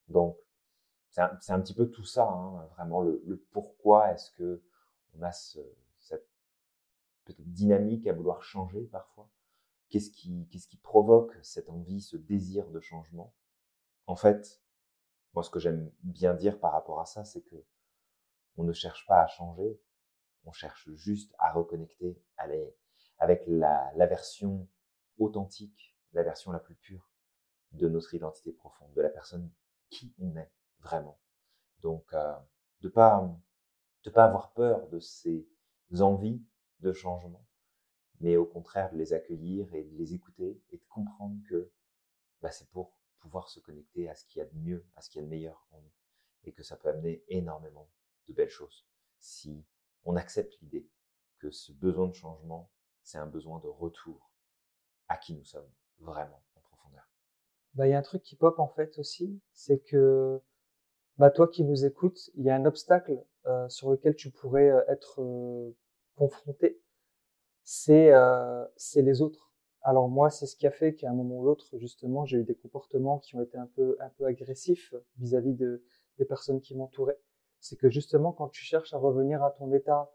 [0.07, 0.37] Donc,
[1.09, 4.63] c'est un, petit peu tout ça, hein, vraiment le, pourquoi est-ce que
[5.13, 5.59] on a ce,
[5.99, 6.27] cette
[7.39, 9.29] dynamique à vouloir changer parfois?
[9.89, 13.33] Qu'est-ce qui, qu'est-ce qui provoque cette envie, ce désir de changement?
[14.07, 14.61] En fait,
[15.33, 17.63] moi, ce que j'aime bien dire par rapport à ça, c'est que
[18.57, 19.79] on ne cherche pas à changer,
[20.45, 22.21] on cherche juste à reconnecter
[23.17, 24.67] avec la, la version
[25.17, 27.09] authentique, la version la plus pure
[27.71, 29.51] de notre identité profonde, de la personne
[29.89, 31.19] qui on est vraiment.
[31.81, 32.35] Donc, euh,
[32.81, 33.29] de pas
[34.03, 35.47] de pas avoir peur de ces
[35.99, 36.43] envies
[36.79, 37.45] de changement,
[38.19, 41.71] mais au contraire de les accueillir et de les écouter et de comprendre que
[42.41, 45.09] bah, c'est pour pouvoir se connecter à ce qu'il y a de mieux, à ce
[45.09, 45.93] qu'il y a de meilleur en nous,
[46.43, 47.89] et que ça peut amener énormément
[48.27, 48.85] de belles choses
[49.23, 49.65] si
[50.03, 50.89] on accepte l'idée
[51.39, 52.69] que ce besoin de changement,
[53.03, 54.32] c'est un besoin de retour
[55.07, 57.07] à qui nous sommes vraiment en profondeur.
[57.75, 60.41] Bah, il y a un truc qui pop en fait aussi, c'est que
[61.17, 64.69] bah, toi qui nous écoutes, il y a un obstacle euh, sur lequel tu pourrais
[64.69, 65.75] euh, être euh,
[66.15, 66.81] confronté,
[67.63, 68.11] c'est
[68.95, 69.51] les autres.
[69.81, 72.43] Alors moi, c'est ce qui a fait qu'à un moment ou l'autre, justement, j'ai eu
[72.43, 75.83] des comportements qui ont été un peu un peu agressifs vis-à-vis de
[76.17, 77.19] des personnes qui m'entouraient.
[77.59, 80.11] C'est que justement, quand tu cherches à revenir à ton état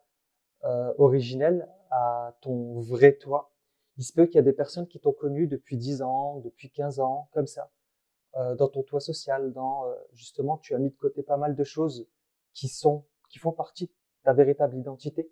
[0.98, 3.52] originel, à ton vrai toi,
[3.98, 6.70] il se peut qu'il y a des personnes qui t'ont connu depuis 10 ans, depuis
[6.70, 7.70] 15 ans, comme ça
[8.36, 11.56] euh, dans ton toit social, dans euh, justement tu as mis de côté pas mal
[11.56, 12.06] de choses
[12.54, 15.30] qui sont qui font partie de ta véritable identité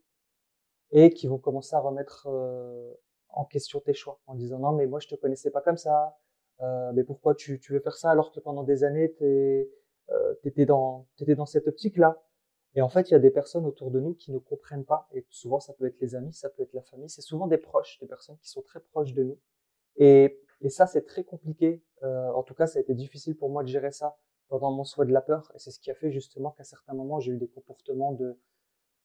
[0.90, 2.92] et qui vont commencer à remettre euh,
[3.28, 6.18] en question tes choix en disant non mais moi je te connaissais pas comme ça,
[6.94, 9.68] mais pourquoi tu, veux faire ça alors que pendant des années tu
[10.44, 12.20] étais dans t'étais dans cette optique là
[12.76, 15.08] et en fait, il y a des personnes autour de nous qui ne comprennent pas.
[15.12, 17.08] Et souvent, ça peut être les amis, ça peut être la famille.
[17.08, 19.38] C'est souvent des proches, des personnes qui sont très proches de nous.
[19.96, 21.82] Et, et ça, c'est très compliqué.
[22.02, 24.84] Euh, en tout cas, ça a été difficile pour moi de gérer ça pendant mon
[24.84, 25.50] souhait de la peur.
[25.54, 28.38] Et c'est ce qui a fait justement qu'à certains moments, j'ai eu des comportements de,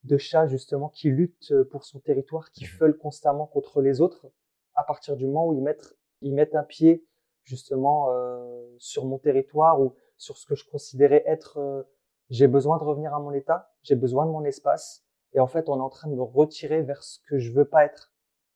[0.04, 4.30] de chat justement qui luttent pour son territoire, qui feulent constamment contre les autres.
[4.76, 7.06] À partir du moment où ils mettent, ils mettent un pied
[7.44, 11.84] justement euh, sur mon territoire ou sur ce que je considérais être, euh,
[12.32, 15.04] j'ai besoin de revenir à mon état, j'ai besoin de mon espace.
[15.34, 17.66] Et en fait, on est en train de me retirer vers ce que je veux
[17.66, 18.14] pas être.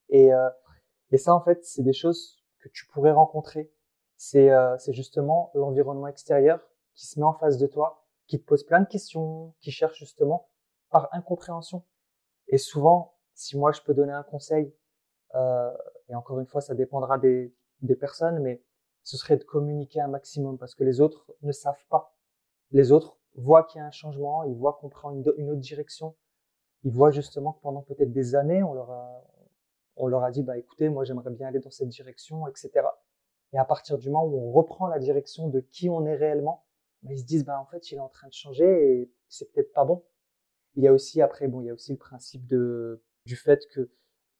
[0.08, 0.48] Et, euh,
[1.12, 3.70] et ça, en fait, c'est des choses que tu pourrais rencontrer.
[4.16, 6.60] C'est euh, justement l'environnement extérieur
[6.94, 9.98] qui se met en face de toi, qui te pose plein de questions, qui cherche
[9.98, 10.48] justement
[10.88, 11.84] par incompréhension.
[12.48, 14.74] Et souvent, si moi je peux donner un conseil,
[15.34, 15.70] euh,
[16.08, 18.62] et encore une fois, ça dépendra des, des personnes, mais
[19.02, 22.16] ce serait de communiquer un maximum parce que les autres ne savent pas.
[22.70, 26.14] Les autres voient qu'il y a un changement, ils voient qu'on prend une, autre direction,
[26.84, 29.24] ils voient justement que pendant peut-être des années, on leur a,
[29.96, 32.70] on leur a dit, bah écoutez, moi j'aimerais bien aller dans cette direction, etc.
[33.52, 36.64] Et à partir du moment où on reprend la direction de qui on est réellement,
[37.02, 39.52] bah, ils se disent, bah, en fait, il est en train de changer et c'est
[39.52, 40.04] peut-être pas bon.
[40.74, 43.66] Il y a aussi, après, bon, il y a aussi le principe de, du fait
[43.72, 43.90] que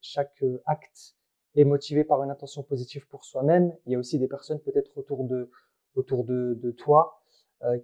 [0.00, 1.16] chaque euh, acte
[1.54, 3.74] est motivé par une intention positive pour soi-même.
[3.86, 5.50] Il y a aussi des personnes peut-être autour de,
[5.94, 7.22] autour de, de toi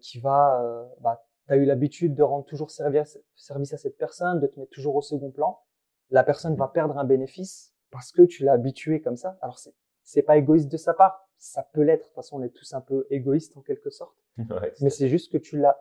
[0.01, 3.97] qui va, euh, bah, tu as eu l'habitude de rendre toujours service, service à cette
[3.97, 5.61] personne, de te mettre toujours au second plan.
[6.11, 9.39] La personne va perdre un bénéfice parce que tu l'as habitué comme ça.
[9.41, 12.03] Alors c'est c'est pas égoïste de sa part, ça peut l'être.
[12.03, 14.17] De toute façon, on est tous un peu égoïstes en quelque sorte.
[14.81, 15.79] Mais c'est juste que tu l'as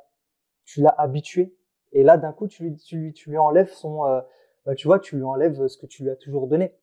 [0.64, 1.58] tu l'as habitué
[1.92, 4.22] et là d'un coup tu lui tu lui tu lui enlèves son euh,
[4.66, 6.76] bah, tu vois, tu lui enlèves ce que tu lui as toujours donné.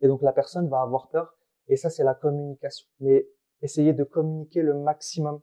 [0.00, 1.36] Et donc la personne va avoir peur.
[1.68, 2.86] Et ça, c'est la communication.
[3.00, 3.28] Mais
[3.62, 5.40] essayer de communiquer le maximum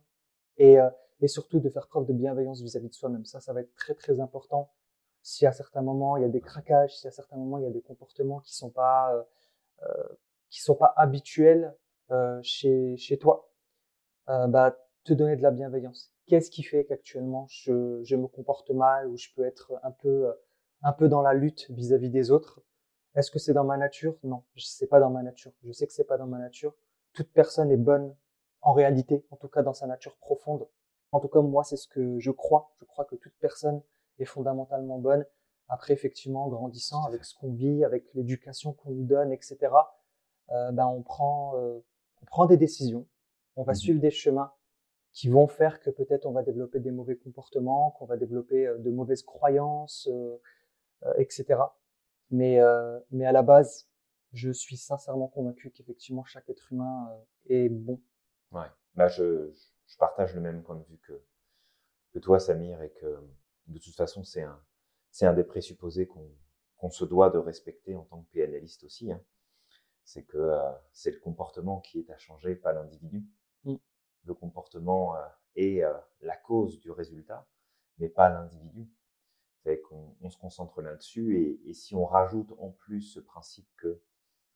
[0.57, 0.89] et, euh,
[1.21, 3.25] et surtout de faire preuve de bienveillance vis-à-vis de soi-même.
[3.25, 4.71] Ça, ça va être très très important.
[5.23, 7.67] Si à certains moments il y a des craquages, si à certains moments il y
[7.67, 9.23] a des comportements qui sont pas euh,
[9.83, 10.15] euh
[10.49, 11.75] qui sont pas habituels
[12.11, 13.51] euh, chez chez toi,
[14.29, 16.13] euh, bah te donner de la bienveillance.
[16.27, 20.33] Qu'est-ce qui fait qu'actuellement je, je me comporte mal ou je peux être un peu
[20.83, 22.61] un peu dans la lutte vis-à-vis des autres?
[23.15, 24.15] Est-ce que c'est dans ma nature?
[24.23, 25.51] Non, sais pas dans ma nature.
[25.63, 26.75] Je sais que c'est pas dans ma nature.
[27.13, 28.15] Toute personne est bonne
[28.61, 30.67] en réalité, en tout cas dans sa nature profonde.
[31.17, 32.69] En tout cas, moi, c'est ce que je crois.
[32.79, 33.81] Je crois que toute personne
[34.19, 35.25] est fondamentalement bonne.
[35.67, 39.57] Après, effectivement, en grandissant, avec ce qu'on vit, avec l'éducation qu'on nous donne, etc.,
[40.51, 41.79] euh, ben, on prend, euh,
[42.21, 43.07] on prend des décisions.
[43.55, 44.53] On va mmh suivre des chemins
[45.11, 48.77] qui vont faire que peut-être on va développer des mauvais comportements, qu'on va développer euh,
[48.77, 50.37] de mauvaises croyances, euh,
[51.17, 51.61] etc.
[52.29, 52.59] Mais,
[53.09, 53.89] mais à la base,
[54.33, 57.09] je suis sincèrement convaincu qu'effectivement chaque être humain
[57.47, 57.99] est bon.
[58.51, 61.23] Ouais, bah je, je partage le même point de vue que,
[62.11, 63.19] que toi, Samir, et que
[63.67, 64.61] de toute façon, c'est un,
[65.11, 66.29] c'est un des présupposés qu'on
[66.75, 69.11] qu'on se doit de respecter en tant que PNListe aussi.
[69.11, 69.19] Hein.
[70.03, 73.25] C'est que euh, c'est le comportement qui est à changer, pas l'individu.
[73.63, 73.77] Mm.
[74.25, 77.47] Le comportement euh, est euh, la cause du résultat,
[77.97, 78.91] mais pas l'individu
[79.75, 81.37] qu'on on se concentre là-dessus.
[81.37, 84.01] Et, et, si on rajoute en plus ce principe que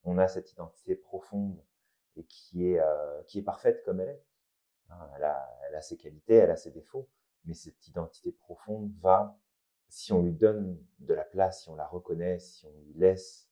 [0.03, 1.61] on a cette identité profonde
[2.15, 4.25] et qui est, euh, qui est parfaite comme elle est,
[5.15, 7.09] elle, a, elle a ses qualités, elle a ses défauts,
[7.45, 9.37] mais cette identité profonde va,
[9.87, 13.49] si on lui donne de la place, si on la reconnaît, si on lui laisse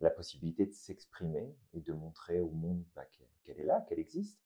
[0.00, 3.04] la possibilité de s'exprimer et de montrer au monde bah,
[3.44, 4.40] qu'elle est là, qu'elle existe,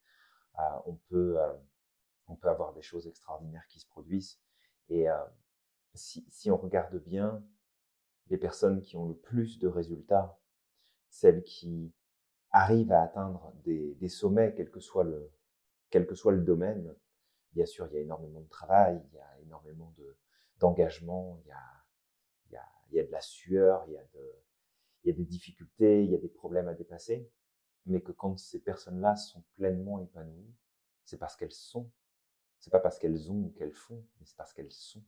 [0.59, 1.53] euh, on peut euh,
[2.27, 4.41] on peut avoir des choses extraordinaires qui se produisent.
[4.89, 5.25] Et, euh,
[5.95, 7.45] si, si on regarde bien
[8.29, 10.39] les personnes qui ont le plus de résultats,
[11.09, 11.93] celles qui
[12.51, 15.31] arrivent à atteindre des, des sommets, quel que soit le,
[15.95, 16.93] quel que soit le domaine,
[17.53, 20.19] bien sûr, il y a énormément de travail, il y a énormément de,
[20.59, 21.63] d'engagement, il y a,
[22.51, 24.43] il il y a de la sueur, il y a, de,
[25.05, 27.31] il y a des difficultés, il y a des problèmes à dépasser,
[27.87, 30.53] mais que quand ces personnes-là sont pleinement épanouies,
[31.05, 31.89] c'est parce qu'elles sont.
[32.59, 35.05] C'est pas parce qu'elles ont ou qu'elles font, mais c'est parce qu'elles sont.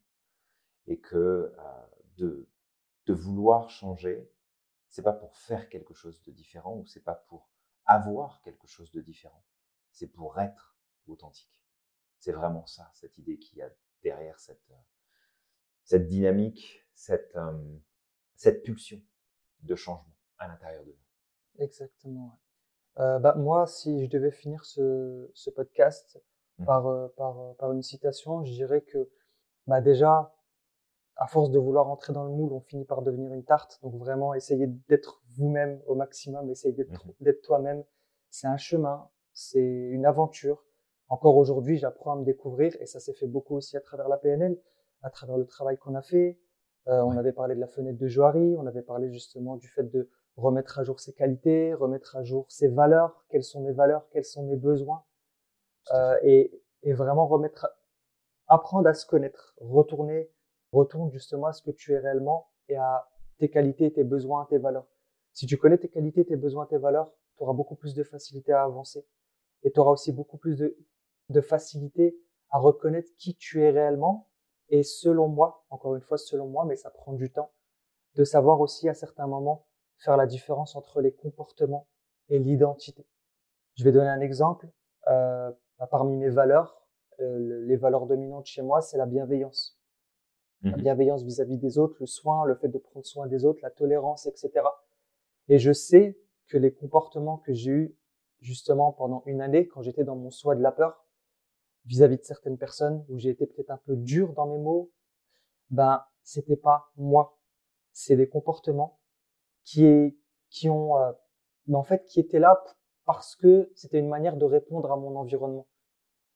[0.87, 2.49] Et que euh, de,
[3.07, 4.31] de vouloir changer,
[4.89, 7.51] c'est pas pour faire quelque chose de différent ou c'est pas pour
[7.87, 9.45] avoir quelque chose de différent,
[9.91, 10.76] c'est pour être
[11.09, 11.51] authentique.
[12.19, 13.71] C'est vraiment ça, cette idée qu'il y a
[14.03, 14.83] derrière cette, euh,
[15.85, 17.79] cette dynamique, cette, euh,
[18.35, 19.01] cette pulsion
[19.63, 21.65] de changement à l'intérieur de nous.
[21.65, 22.39] Exactement.
[22.99, 26.21] Euh, bah, moi, si je devais finir ce, ce podcast
[26.59, 26.65] mmh.
[26.65, 29.11] par, euh, par, par une citation, je dirais que
[29.67, 30.35] bah, déjà,
[31.17, 33.81] à force de vouloir entrer dans le moule, on finit par devenir une tarte.
[33.83, 37.85] Donc vraiment, essayer d'être vous-même au maximum, essayer d'être mmh toi-même.
[38.31, 40.65] C'est un chemin, c'est une aventure.
[41.09, 44.17] Encore aujourd'hui, j'apprends à me découvrir et ça s'est fait beaucoup aussi à travers la
[44.17, 44.59] PNL,
[45.03, 46.39] à travers le travail qu'on a fait.
[46.89, 49.85] Euh, on avait parlé de la fenêtre de Joari, on avait parlé justement du fait
[49.85, 54.09] de remettre à jour ses qualités, remettre à jour ses valeurs, quelles sont mes valeurs,
[54.11, 55.05] quels sont mes besoins,
[55.95, 57.69] euh, et, et, vraiment remettre,
[58.47, 60.31] apprendre à se connaître, retourner
[60.73, 64.59] retourne justement à ce que tu es réellement et à tes qualités, tes besoins, tes
[64.59, 64.87] valeurs.
[65.33, 68.53] Si tu connais tes qualités, tes besoins, tes valeurs, tu auras beaucoup plus de facilité
[68.53, 69.07] à avancer.
[69.63, 70.77] Et tu auras aussi beaucoup plus de,
[71.29, 72.19] de facilité
[72.51, 74.29] à reconnaître qui tu es réellement.
[74.69, 77.53] Et selon moi, encore une fois, selon moi, mais ça prend du temps,
[78.15, 79.67] de savoir aussi à certains moments
[79.99, 81.87] faire la différence entre les comportements
[82.29, 83.07] et l'identité.
[83.75, 84.69] Je vais donner un exemple.
[85.09, 85.53] Euh,
[85.91, 86.83] parmi mes valeurs,
[87.21, 89.77] euh, les valeurs dominantes chez moi, c'est la bienveillance
[90.63, 93.61] la mmh bienveillance vis-à-vis des autres, le soin, le fait de prendre soin des autres,
[93.63, 94.65] la tolérance, etc.
[95.49, 97.97] Et je sais que les comportements que j'ai eus
[98.41, 101.06] justement pendant une année, quand j'étais dans mon soi de la peur,
[101.87, 104.91] vis-à-vis de certaines personnes, où j'ai été peut-être un peu dur dans mes mots,
[105.71, 107.39] ben c'était pas moi,
[107.93, 109.01] c'est des comportements
[109.65, 110.17] qui est,
[110.51, 111.13] qui ont, euh,
[111.67, 112.63] mais en fait qui étaient là
[113.05, 115.67] parce que c'était une manière de répondre à mon environnement.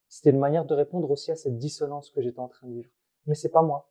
[0.07, 2.91] c'était une manière de répondre aussi à cette dissonance que j'étais en train de vivre.
[3.27, 3.89] Mais c'est pas moi.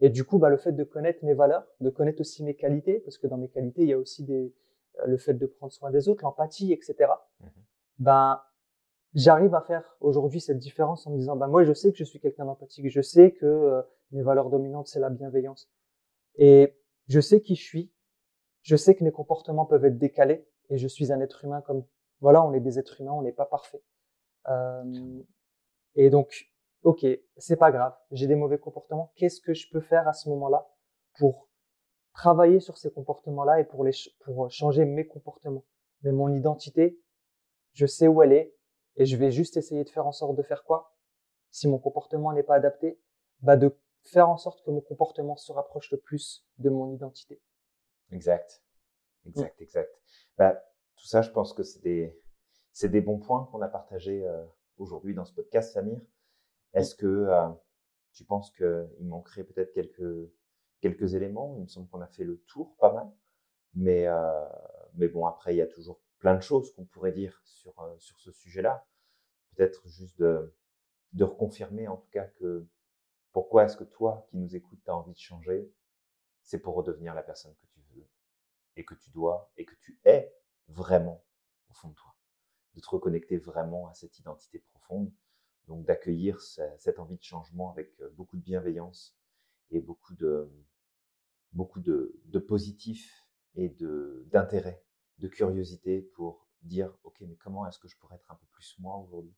[0.00, 3.00] Et du coup, bah, le fait de connaître mes valeurs, de connaître aussi mes qualités,
[3.00, 4.54] parce que dans mes qualités, il y a aussi des,
[5.00, 7.10] euh, le fait de prendre soin des autres, l'empathie, etc.
[7.40, 7.50] Mhm.
[7.98, 8.40] Ben,
[9.14, 12.04] j'arrive à faire aujourd'hui cette différence en me disant, ben, moi, je sais que je
[12.04, 15.70] suis quelqu'un d'empathique, je sais que euh, mes valeurs dominantes, c'est la bienveillance.
[16.36, 16.76] Et
[17.08, 17.92] je sais qui je suis,
[18.62, 21.84] je sais que mes comportements peuvent être décalés, et je suis un être humain comme,
[22.20, 23.82] voilà, on est des êtres humains, on n'est pas parfait.
[24.48, 25.22] Euh,
[25.94, 26.46] et donc,
[26.82, 29.12] ok, c'est pas grave, j'ai des mauvais comportements.
[29.16, 30.68] Qu'est-ce que je peux faire à ce moment-là
[31.18, 31.48] pour
[32.18, 33.92] travailler sur ces comportements-là et pour les
[34.24, 35.64] pour changer mes comportements.
[36.02, 36.98] Mais mon identité,
[37.74, 38.57] je sais où elle est
[38.98, 40.94] et je vais juste essayer de faire en sorte de faire quoi?
[41.50, 43.00] Si mon comportement n'est pas adapté,
[43.40, 47.40] bah de faire en sorte que mon comportement se rapproche le plus de mon identité.
[48.10, 48.62] Exact,
[49.26, 49.94] exact, exact.
[50.36, 50.62] Bah,
[50.96, 52.20] tout ça, je pense que c'est des
[52.72, 54.44] c'est des bons points qu'on a partagés euh,
[54.76, 56.00] aujourd'hui dans ce podcast, Samir.
[56.74, 57.48] Est-ce que euh,
[58.12, 60.30] tu penses qu'il manquerait peut-être quelques,
[60.80, 61.54] quelques éléments?
[61.56, 63.10] Il me semble qu'on a fait le tour pas mal.
[63.74, 64.48] Mais, euh,
[64.94, 67.98] mais bon, après, il y a toujours plein de choses qu'on pourrait dire sur, euh,
[67.98, 68.86] sur ce sujet-là.
[69.54, 70.54] Peut-être juste de,
[71.12, 72.66] de reconfirmer en tout cas que
[73.32, 75.72] pourquoi est-ce que toi qui nous écoutes, tu as envie de changer
[76.42, 78.08] C'est pour redevenir la personne que tu veux
[78.76, 80.34] et que tu dois et que tu es
[80.68, 81.24] vraiment
[81.70, 82.14] au fond de toi.
[82.74, 85.12] De te reconnecter vraiment à cette identité profonde
[85.68, 89.16] donc d'accueillir cette envie de changement avec euh, beaucoup de bienveillance
[89.70, 90.50] et beaucoup de,
[91.52, 93.76] beaucoup de, de positif et
[94.26, 94.82] d'intérêt,
[95.18, 98.76] de curiosité pour dire, OK, mais comment est-ce que je pourrais être un peu plus
[98.78, 99.34] moi aujourd'hui?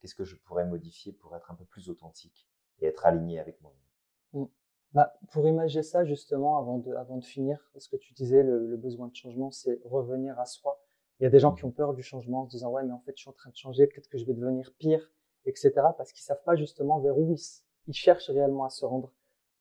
[0.00, 2.48] Qu'est-ce que je pourrais modifier pour être un peu plus authentique
[2.80, 4.42] et être aligné avec moi-même?
[4.44, 4.50] Mmh.
[4.92, 8.66] Bah, pour imaginer ça, justement, avant de, avant de finir, ce que tu disais, le,
[8.66, 10.80] le besoin de changement, c'est revenir à soi.
[11.18, 11.68] Il y a des gens qui mmh.
[11.68, 13.50] ont peur du changement en se disant, ouais, mais en fait, je suis en train
[13.50, 15.10] de changer, peut-être que je vais devenir pire
[15.46, 15.72] etc.
[15.96, 19.12] Parce qu'ils savent pas justement vers où ils, cherchent réellement à se rendre.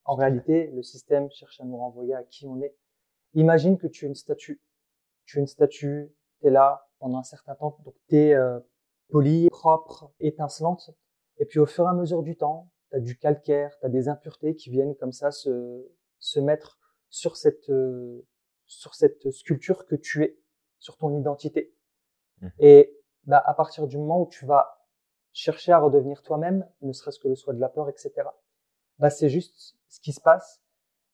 [0.04, 2.76] En réalité, le système cherche à nous renvoyer à qui on est.
[3.34, 4.62] Imagine que tu es une statue.
[5.26, 8.60] Tu es une statue, tu es là pendant un certain temps, donc tu es euh,
[9.10, 10.92] polie, propre, étincelante.
[11.38, 13.90] Et puis au fur et à mesure du temps, tu as du calcaire, tu as
[13.90, 15.88] des impuretés qui viennent comme ça se,
[16.20, 18.26] se mettre sur cette, euh,
[18.66, 20.40] sur cette sculpture que tu es,
[20.80, 21.76] sur ton identité.
[22.42, 22.48] Mmh.
[22.60, 24.86] Et bah, à partir du moment où tu vas
[25.34, 28.14] chercher à redevenir toi-même, ne serait-ce que le soit de la peur, etc.
[29.00, 30.62] Bah, c'est juste ce qui se passe,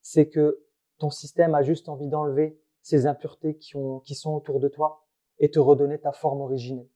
[0.01, 0.63] c'est que
[0.97, 5.05] ton système a juste envie d'enlever ces impuretés qui, ont, qui sont autour de toi
[5.39, 6.89] et te redonner ta forme originelle.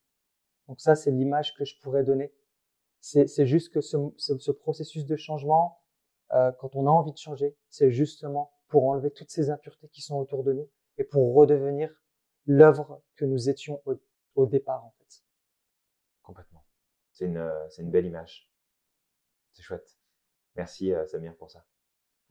[0.67, 2.33] Donc ça, c'est l'image que je pourrais donner.
[2.99, 5.79] C'est juste que ce, ce, processus de changement,
[6.33, 10.01] euh, quand on a envie de changer, c'est justement pour enlever toutes ces impuretés qui
[10.01, 10.67] sont autour de nous
[10.97, 11.93] et pour redevenir
[12.47, 13.93] l'œuvre que nous étions au,
[14.33, 15.23] au départ, en fait.
[16.23, 16.65] Complètement.
[17.11, 18.51] C'est une, euh, une belle image.
[19.53, 19.97] C'est chouette.
[20.55, 21.63] Merci euh, Samir pour ça.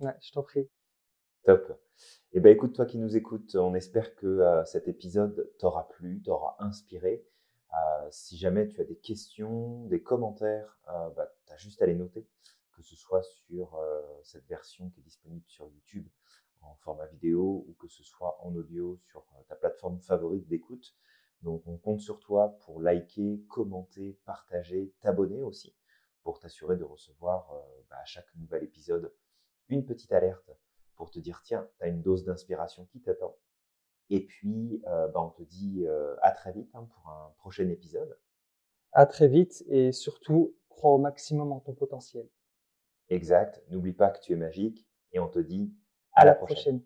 [0.00, 0.68] Ouais, je t'en prie.
[1.44, 1.78] Top.
[2.32, 6.22] Eh ben écoute, toi qui nous écoutes, on espère que euh, cet épisode t'aura plu,
[6.22, 7.24] t'aura inspiré.
[8.10, 12.26] si jamais tu as des questions, des commentaires, bah, tu as juste à les noter,
[12.72, 13.78] que ce soit sur
[14.22, 16.06] cette version qui est disponible sur YouTube
[16.62, 20.94] en format vidéo ou que ce soit en audio sur ta plateforme favorite d'écoute.
[21.42, 25.76] Donc on compte sur toi pour liker, commenter, partager, t'abonner aussi
[26.22, 29.12] pour t'assurer de recevoir euh, bah, à chaque nouvel épisode
[29.68, 30.50] une petite alerte
[30.96, 33.36] pour te dire tiens, tu as une dose d'inspiration qui t'attend.
[34.10, 37.68] Et puis euh, bah, on te dit euh, à très vite hein, pour un prochain
[37.68, 38.18] épisode.
[38.92, 42.28] À très vite et surtout crois au maximum en ton potentiel.
[43.08, 45.72] Exact, n'oublie pas que tu es magique et on te dit
[46.12, 46.82] à, la prochaine.